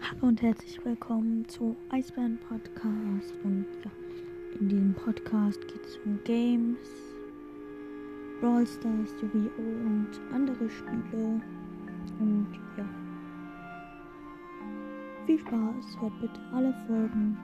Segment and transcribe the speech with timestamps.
[0.00, 3.34] Hallo und herzlich willkommen zu Eisbären Podcast.
[3.42, 3.90] Und ja,
[4.60, 6.88] in diesem Podcast geht es um Games,
[8.40, 9.86] Brawl Stars, Yu-Gi-Oh!
[9.86, 11.40] und andere Spiele.
[12.18, 12.84] Und ja,
[15.26, 17.38] viel Spaß, hört bitte alle Folgen.